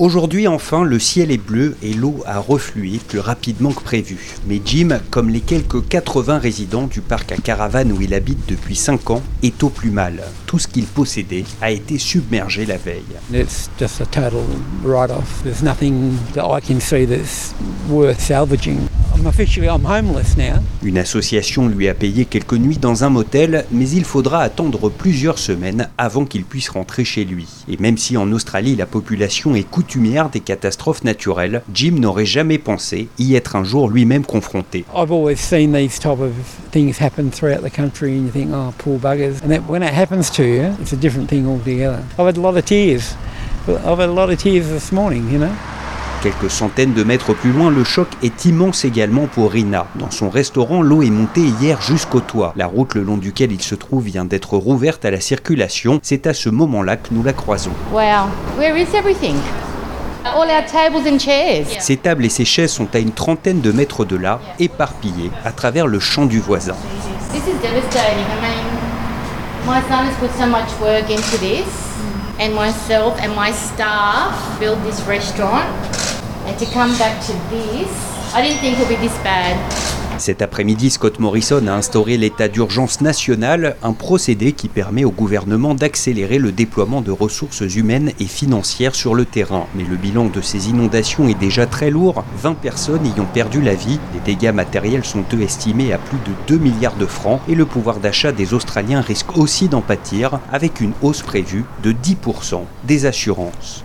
Aujourd'hui 0.00 0.48
enfin, 0.48 0.82
le 0.82 0.98
ciel 0.98 1.30
est 1.30 1.36
bleu 1.36 1.76
et 1.82 1.92
l'eau 1.92 2.22
a 2.24 2.38
reflué 2.38 2.98
plus 3.06 3.18
rapidement 3.18 3.70
que 3.70 3.82
prévu. 3.82 4.34
Mais 4.46 4.58
Jim, 4.64 4.98
comme 5.10 5.28
les 5.28 5.42
quelques 5.42 5.86
80 5.88 6.38
résidents 6.38 6.86
du 6.86 7.02
parc 7.02 7.32
à 7.32 7.36
caravane 7.36 7.92
où 7.92 8.00
il 8.00 8.14
habite 8.14 8.48
depuis 8.48 8.76
5 8.76 9.10
ans, 9.10 9.22
est 9.42 9.62
au 9.62 9.68
plus 9.68 9.90
mal. 9.90 10.22
Tout 10.46 10.58
ce 10.58 10.68
qu'il 10.68 10.86
possédait 10.86 11.44
a 11.60 11.70
été 11.70 11.98
submergé 11.98 12.64
la 12.64 12.78
veille. 12.78 13.02
It's 13.30 13.68
just 13.78 14.00
a 14.00 14.06
total 14.06 14.40
write-off. 14.82 15.42
There's 15.42 15.62
nothing 15.62 16.14
that 16.32 16.46
I 16.48 16.62
can 16.66 16.80
see 16.80 17.04
that's 17.04 17.54
worth 17.90 18.20
salvaging. 18.20 18.78
Now. 19.22 20.60
Une 20.82 20.98
association 20.98 21.68
lui 21.68 21.88
a 21.88 21.94
payé 21.94 22.24
quelques 22.24 22.54
nuits 22.54 22.78
dans 22.78 23.04
un 23.04 23.10
motel, 23.10 23.66
mais 23.70 23.88
il 23.90 24.04
faudra 24.04 24.40
attendre 24.40 24.88
plusieurs 24.88 25.38
semaines 25.38 25.88
avant 25.98 26.24
qu'il 26.24 26.44
puisse 26.44 26.70
rentrer 26.70 27.04
chez 27.04 27.24
lui. 27.24 27.46
Et 27.68 27.76
même 27.76 27.98
si 27.98 28.16
en 28.16 28.32
Australie 28.32 28.76
la 28.76 28.86
population 28.86 29.54
est 29.54 29.68
coutumière 29.68 30.30
des 30.30 30.40
catastrophes 30.40 31.04
naturelles, 31.04 31.62
Jim 31.74 31.96
n'aurait 31.98 32.24
jamais 32.24 32.58
pensé 32.58 33.08
y 33.18 33.34
être 33.34 33.56
un 33.56 33.64
jour 33.64 33.90
lui-même 33.90 34.24
confronté. 34.24 34.84
I've 34.94 35.12
always 35.12 35.36
seen 35.36 35.72
these 35.72 35.98
type 35.98 36.20
of 36.20 36.32
things 36.72 36.98
happen 36.98 37.30
throughout 37.30 37.62
the 37.62 37.74
country, 37.74 38.16
and 38.16 38.24
you 38.24 38.30
think, 38.32 38.50
oh, 38.54 38.72
poor 38.78 38.98
buggers. 38.98 39.42
And 39.44 39.50
that, 39.50 39.68
when 39.68 39.82
it 39.82 39.92
happens 39.92 40.30
to 40.32 40.42
you, 40.42 40.74
it's 40.80 40.92
a 40.92 40.96
different 40.96 41.28
thing 41.28 41.46
altogether. 41.46 42.02
I've 42.18 42.26
had 42.26 42.38
a 42.38 42.40
lot 42.40 42.56
of 42.56 42.64
tears. 42.64 43.14
I've 43.68 43.98
had 43.98 44.08
a 44.08 44.12
lot 44.12 44.30
of 44.30 44.38
tears 44.38 44.68
this 44.68 44.90
morning, 44.90 45.30
you 45.30 45.38
know. 45.38 45.54
Quelques 46.22 46.50
centaines 46.50 46.92
de 46.92 47.02
mètres 47.02 47.32
plus 47.32 47.50
loin, 47.50 47.70
le 47.70 47.82
choc 47.82 48.06
est 48.22 48.44
immense 48.44 48.84
également 48.84 49.26
pour 49.26 49.52
Rina. 49.52 49.86
Dans 49.94 50.10
son 50.10 50.28
restaurant, 50.28 50.82
l'eau 50.82 51.00
est 51.00 51.08
montée 51.08 51.40
hier 51.40 51.80
jusqu'au 51.80 52.20
toit. 52.20 52.52
La 52.56 52.66
route 52.66 52.94
le 52.94 53.02
long 53.02 53.16
duquel 53.16 53.52
il 53.52 53.62
se 53.62 53.74
trouve 53.74 54.04
vient 54.04 54.26
d'être 54.26 54.58
rouverte 54.58 55.06
à 55.06 55.10
la 55.10 55.18
circulation. 55.18 55.98
C'est 56.02 56.26
à 56.26 56.34
ce 56.34 56.50
moment-là 56.50 56.98
que 56.98 57.08
nous 57.12 57.22
la 57.22 57.32
croisons. 57.32 57.72
Wow, 57.90 58.28
where 58.58 58.76
is 58.76 58.94
everything? 58.94 59.36
All 60.26 60.50
our 60.50 60.62
tables 60.66 61.10
and 61.10 61.18
chairs. 61.18 61.64
Ces 61.80 61.96
tables 61.96 62.26
et 62.26 62.28
ces 62.28 62.44
chaises 62.44 62.72
sont 62.72 62.94
à 62.94 62.98
une 62.98 63.12
trentaine 63.12 63.62
de 63.62 63.72
mètres 63.72 64.04
de 64.04 64.16
là, 64.16 64.40
éparpillées 64.58 65.30
à 65.46 65.52
travers 65.52 65.86
le 65.86 66.00
champ 66.00 66.26
du 66.26 66.38
voisin. 66.38 66.76
This 67.32 67.46
is 67.46 67.56
devastating. 67.62 68.26
I 68.26 68.42
mean, 68.42 68.66
my 69.66 69.80
son 69.88 70.04
has 70.04 70.14
put 70.20 70.30
so 70.38 70.46
much 70.46 70.68
work 70.82 71.08
into 71.08 71.38
this, 71.38 71.64
and 72.38 72.52
myself 72.54 73.18
and 73.24 73.34
my 73.34 73.52
staff 73.54 74.34
built 74.60 74.76
this 74.84 75.00
restaurant. 75.08 75.64
Cet 80.20 80.42
après-midi, 80.42 80.90
Scott 80.90 81.18
Morrison 81.18 81.66
a 81.66 81.72
instauré 81.72 82.18
l'état 82.18 82.48
d'urgence 82.48 83.00
national, 83.00 83.76
un 83.82 83.94
procédé 83.94 84.52
qui 84.52 84.68
permet 84.68 85.04
au 85.04 85.10
gouvernement 85.10 85.74
d'accélérer 85.74 86.38
le 86.38 86.52
déploiement 86.52 87.00
de 87.00 87.10
ressources 87.10 87.62
humaines 87.74 88.12
et 88.20 88.26
financières 88.26 88.94
sur 88.94 89.14
le 89.14 89.24
terrain. 89.24 89.66
Mais 89.74 89.84
le 89.84 89.96
bilan 89.96 90.26
de 90.26 90.42
ces 90.42 90.68
inondations 90.68 91.26
est 91.26 91.38
déjà 91.38 91.66
très 91.66 91.90
lourd, 91.90 92.22
20 92.36 92.54
personnes 92.54 93.06
y 93.06 93.18
ont 93.18 93.26
perdu 93.32 93.62
la 93.62 93.74
vie, 93.74 93.98
les 94.12 94.20
dégâts 94.20 94.52
matériels 94.52 95.06
sont 95.06 95.24
eux 95.32 95.40
estimés 95.40 95.92
à 95.94 95.98
plus 95.98 96.18
de 96.18 96.32
2 96.48 96.58
milliards 96.58 96.96
de 96.96 97.06
francs 97.06 97.40
et 97.48 97.54
le 97.54 97.64
pouvoir 97.64 97.98
d'achat 97.98 98.32
des 98.32 98.52
Australiens 98.52 99.00
risque 99.00 99.38
aussi 99.38 99.68
d'en 99.68 99.80
pâtir 99.80 100.40
avec 100.52 100.80
une 100.82 100.92
hausse 101.00 101.22
prévue 101.22 101.64
de 101.82 101.92
10% 101.92 102.64
des 102.84 103.06
assurances. 103.06 103.84